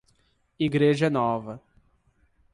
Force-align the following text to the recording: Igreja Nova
Igreja 0.59 1.09
Nova 1.11 1.61